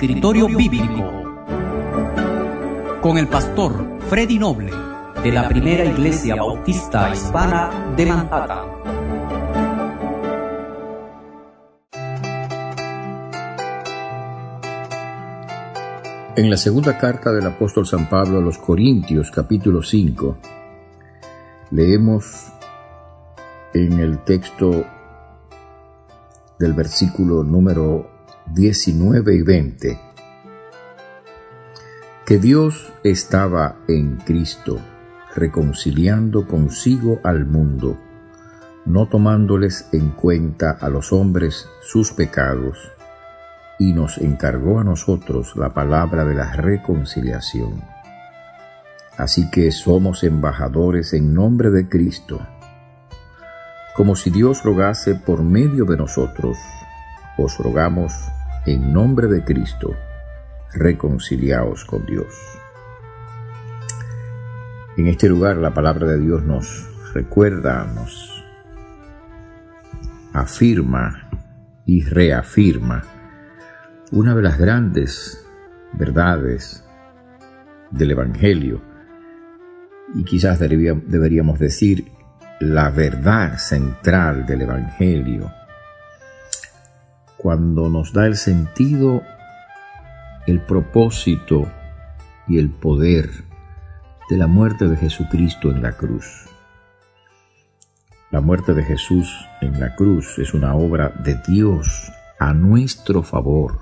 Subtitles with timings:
[0.00, 1.10] Escritorio Bíblico
[3.02, 4.72] con el pastor Freddy Noble
[5.22, 8.68] de la Primera Iglesia Bautista Hispana de Manhattan.
[16.36, 20.36] En la segunda carta del apóstol San Pablo a los Corintios capítulo 5
[21.72, 22.52] leemos
[23.74, 24.84] en el texto
[26.58, 28.10] del versículo número
[28.52, 30.10] 19 y 20
[32.30, 34.78] que Dios estaba en Cristo,
[35.34, 37.98] reconciliando consigo al mundo,
[38.86, 42.78] no tomándoles en cuenta a los hombres sus pecados,
[43.80, 47.82] y nos encargó a nosotros la palabra de la reconciliación.
[49.16, 52.46] Así que somos embajadores en nombre de Cristo,
[53.94, 56.56] como si Dios rogase por medio de nosotros,
[57.36, 58.12] os rogamos
[58.66, 59.94] en nombre de Cristo,
[60.72, 62.34] reconciliaos con Dios.
[64.96, 68.44] En este lugar la palabra de Dios nos recuerda, nos
[70.32, 71.28] afirma
[71.86, 73.04] y reafirma
[74.12, 75.44] una de las grandes
[75.92, 76.84] verdades
[77.90, 78.80] del Evangelio
[80.14, 82.12] y quizás deberíamos decir
[82.60, 85.50] la verdad central del Evangelio
[87.38, 89.22] cuando nos da el sentido,
[90.46, 91.66] el propósito
[92.46, 93.30] y el poder
[94.28, 96.44] de la muerte de Jesucristo en la cruz.
[98.30, 103.80] La muerte de Jesús en la cruz es una obra de Dios a nuestro favor.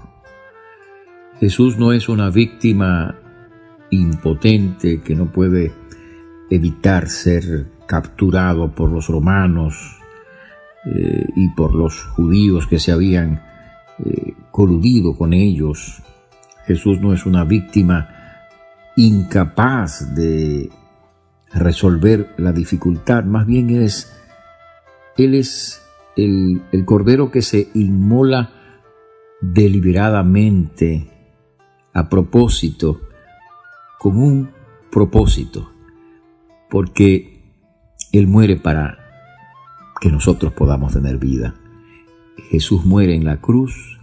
[1.40, 3.16] Jesús no es una víctima
[3.90, 5.72] impotente que no puede
[6.50, 9.98] evitar ser capturado por los romanos
[10.86, 13.42] eh, y por los judíos que se habían
[14.04, 16.02] eh, coludido con ellos.
[16.66, 18.08] Jesús no es una víctima
[18.96, 20.70] incapaz de
[21.52, 24.12] resolver la dificultad, más bien es,
[25.16, 25.82] Él es
[26.16, 28.50] el, el Cordero que se inmola
[29.40, 31.10] deliberadamente,
[31.92, 33.00] a propósito,
[33.98, 34.50] con un
[34.90, 35.72] propósito,
[36.70, 37.54] porque
[38.12, 38.98] Él muere para
[40.00, 41.54] que nosotros podamos tener vida.
[42.50, 43.98] Jesús muere en la cruz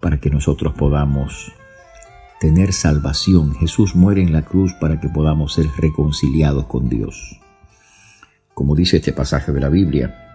[0.00, 1.52] para que nosotros podamos
[2.40, 3.54] tener salvación.
[3.54, 7.40] Jesús muere en la cruz para que podamos ser reconciliados con Dios.
[8.54, 10.28] Como dice este pasaje de la Biblia,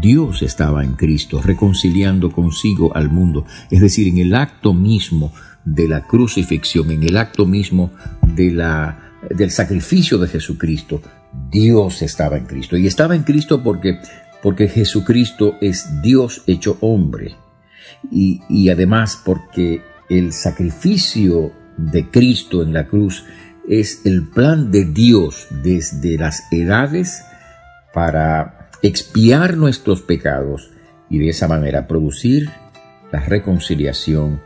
[0.00, 5.32] Dios estaba en Cristo reconciliando consigo al mundo, es decir, en el acto mismo
[5.64, 7.90] de la crucifixión, en el acto mismo
[8.22, 11.00] de la, del sacrificio de Jesucristo,
[11.50, 12.76] Dios estaba en Cristo.
[12.76, 14.00] Y estaba en Cristo porque
[14.42, 17.36] porque Jesucristo es Dios hecho hombre
[18.10, 23.24] y, además porque el sacrificio de Cristo en la cruz
[23.68, 27.22] es el plan de Dios desde las edades
[27.92, 30.70] para expiar nuestros pecados
[31.08, 32.50] y de esa manera producir
[33.12, 34.40] la reconciliación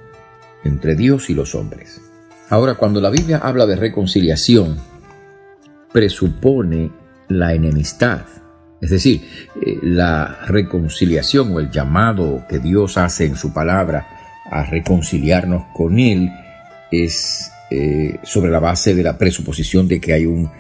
[0.65, 2.04] entre Dios y los hombres.
[2.51, 4.79] Ahora, cuando la Biblia habla de reconciliación,
[5.93, 6.91] presupone
[7.29, 8.23] la enemistad
[8.85, 9.23] es decir,
[9.65, 14.07] eh, la reconciliación o el llamado que Dios hace en su palabra
[14.51, 16.31] a reconciliarnos con Él
[16.91, 20.51] es eh, sobre la base de la presuposición de que hay un,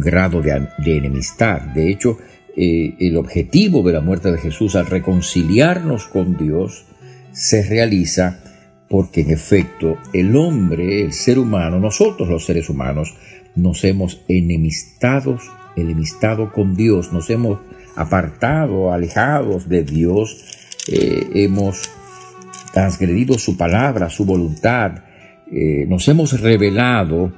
[0.00, 1.60] grado de, enemistad.
[1.60, 2.16] De hecho,
[2.56, 6.86] eh, el objetivo de la muerte de Jesús al reconciliarnos con Dios
[7.32, 8.40] se realiza
[8.88, 13.14] porque en efecto el hombre, el ser humano, nosotros los seres humanos,
[13.54, 15.50] nos hemos enemistados
[15.80, 17.60] enemistado con Dios, nos hemos
[17.96, 20.44] apartado, alejados de Dios,
[20.88, 21.90] eh, hemos
[22.72, 25.02] transgredido su palabra, su voluntad,
[25.50, 27.32] eh, nos hemos revelado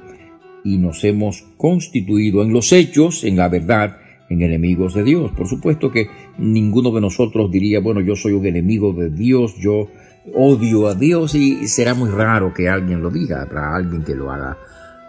[0.63, 3.97] y nos hemos constituido en los hechos, en la verdad,
[4.31, 5.31] en enemigos de Dios.
[5.31, 9.89] Por supuesto que ninguno de nosotros diría, bueno, yo soy un enemigo de Dios, yo
[10.33, 14.31] odio a Dios y será muy raro que alguien lo diga, habrá alguien que lo
[14.31, 14.57] haga,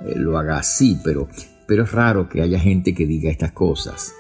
[0.06, 1.28] eh, lo haga así, pero
[1.66, 4.14] pero es raro que haya gente que diga estas cosas.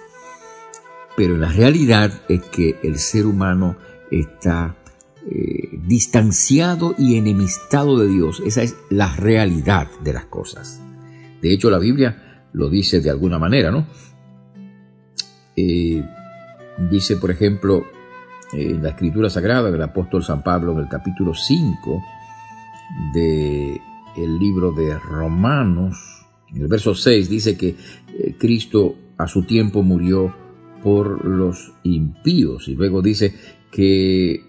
[1.16, 3.76] Pero la realidad es que el ser humano
[4.10, 4.76] está
[5.30, 8.42] eh, distanciado y enemistado de Dios.
[8.46, 10.80] Esa es la realidad de las cosas.
[11.42, 13.86] De hecho, la Biblia lo dice de alguna manera, ¿no?
[15.56, 16.02] Eh,
[16.90, 17.84] dice, por ejemplo,
[18.52, 22.02] en la escritura sagrada del apóstol San Pablo, en el capítulo 5
[23.14, 29.82] del libro de Romanos, en el verso 6 dice que eh, Cristo a su tiempo
[29.82, 30.34] murió
[30.82, 32.68] por los impíos.
[32.68, 33.34] Y luego dice
[33.70, 34.40] que eh,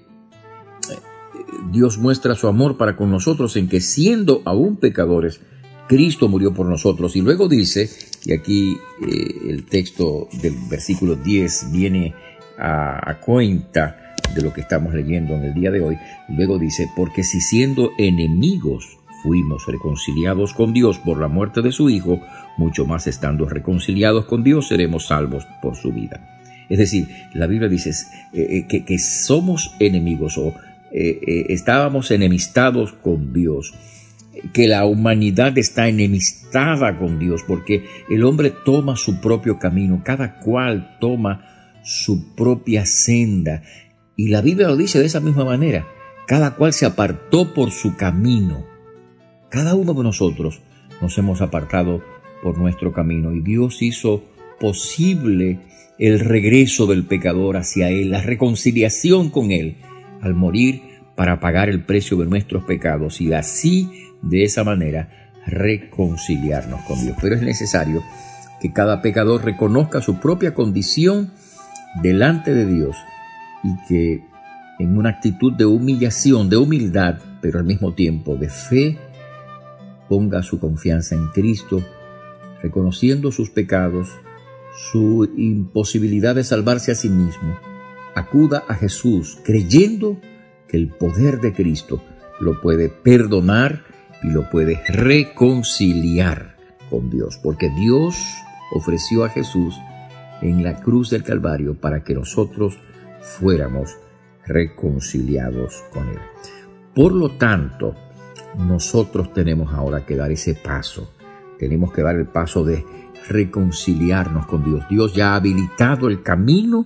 [1.71, 5.41] Dios muestra su amor para con nosotros en que siendo aún pecadores,
[5.88, 7.15] Cristo murió por nosotros.
[7.15, 7.89] Y luego dice,
[8.25, 12.13] y aquí eh, el texto del versículo 10 viene
[12.57, 15.97] a, cuenta de lo que estamos leyendo en el día de hoy,
[16.29, 21.89] luego dice, porque si siendo enemigos fuimos reconciliados con Dios por la muerte de su
[21.89, 22.21] Hijo,
[22.57, 26.39] mucho más estando reconciliados con Dios seremos salvos por su vida.
[26.69, 27.91] Es decir, la Biblia dice
[28.33, 30.53] eh, eh, que, somos enemigos o
[30.95, 33.73] estábamos enemistados con Dios,
[34.53, 40.39] que la humanidad está enemistada con Dios porque el hombre toma su propio camino, cada
[40.39, 43.63] cual toma su propia senda.
[44.15, 45.88] Y la Biblia lo dice de esa misma manera,
[46.27, 48.65] cada cual se apartó por su camino.
[49.50, 50.62] Cada uno de nosotros
[51.01, 52.01] nos hemos apartado
[52.41, 54.24] por nuestro camino y Dios hizo
[54.59, 55.59] posible
[56.00, 59.77] el regreso del pecador hacia Él, la reconciliación con Él,
[60.21, 60.81] al morir
[61.15, 63.89] para pagar el precio de nuestros pecados y así,
[64.23, 67.15] de esa manera, reconciliarnos con Dios.
[67.21, 68.01] Pero es necesario
[68.59, 71.31] que cada pecador reconozca su propia condición
[72.01, 72.95] delante de Dios
[73.63, 74.23] y que
[74.79, 78.97] en una actitud de humillación, de humildad, pero al mismo tiempo de fe,
[80.09, 81.83] ponga su confianza en Cristo
[82.61, 84.09] reconociendo sus pecados,
[84.91, 87.59] su imposibilidad de salvarse a sí mismo,
[88.15, 90.19] acuda a Jesús creyendo
[90.67, 92.01] que el poder de Cristo
[92.39, 93.83] lo puede perdonar
[94.23, 96.55] y lo puede reconciliar
[96.89, 98.15] con Dios, porque Dios
[98.73, 99.75] ofreció a Jesús
[100.41, 102.79] en la cruz del Calvario para que nosotros
[103.21, 103.97] fuéramos
[104.45, 106.19] reconciliados con Él.
[106.93, 107.95] Por lo tanto,
[108.57, 111.09] nosotros tenemos ahora que dar ese paso
[111.63, 112.85] tenemos que dar el paso de
[113.29, 114.83] reconciliarnos con Dios.
[114.89, 116.85] Dios ya ha habilitado el camino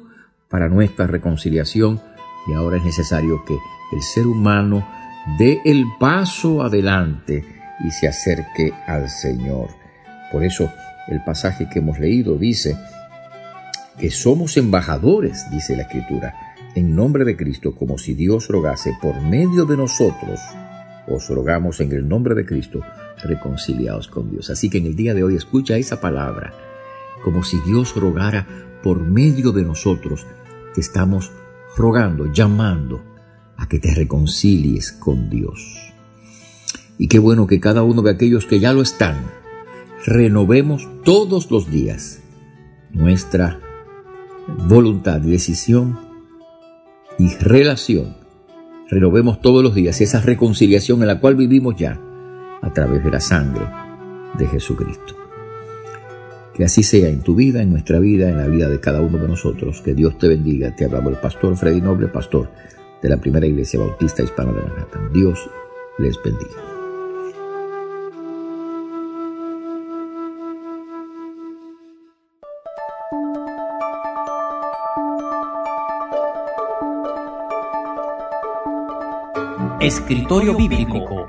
[0.49, 1.99] para nuestra reconciliación
[2.47, 3.57] y ahora es necesario que
[3.91, 4.87] el ser humano
[5.37, 7.43] dé el paso adelante
[7.85, 9.69] y se acerque al Señor.
[10.31, 10.71] Por eso
[11.07, 12.77] el pasaje que hemos leído dice
[13.99, 16.33] que somos embajadores, dice la Escritura,
[16.75, 20.39] en nombre de Cristo, como si Dios rogase por medio de nosotros.
[21.07, 22.81] Os rogamos en el nombre de Cristo
[23.23, 24.49] reconciliados con Dios.
[24.49, 26.53] Así que en el día de hoy escucha esa palabra
[27.23, 28.47] como si Dios rogara
[28.83, 30.25] por medio de nosotros.
[30.73, 31.31] Te estamos
[31.75, 33.16] rogando, llamando
[33.57, 35.77] a que te reconcilies con Dios.
[36.97, 39.17] Y qué bueno que cada uno de aquellos que ya lo están,
[40.05, 42.21] renovemos todos los días
[42.91, 43.59] nuestra
[44.67, 45.99] voluntad, decisión
[47.19, 48.15] y relación.
[48.89, 51.99] Renovemos todos los días esa reconciliación en la cual vivimos ya
[52.61, 53.65] a través de la sangre
[54.37, 55.15] de Jesucristo.
[56.53, 59.19] Que así sea en tu vida, en nuestra vida, en la vida de cada uno
[59.19, 59.81] de nosotros.
[59.81, 60.75] Que Dios te bendiga.
[60.75, 62.49] Te hablamos el pastor Freddy Noble, pastor
[63.01, 65.13] de la primera iglesia bautista hispana de Manhattan.
[65.13, 65.49] Dios
[65.97, 66.67] les bendiga.
[79.79, 81.27] Escritorio Bíblico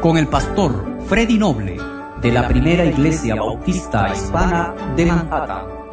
[0.00, 0.72] con el pastor
[1.06, 1.76] Freddy Noble
[2.20, 5.85] de la Primera Iglesia Bautista Hispana de Manhattan.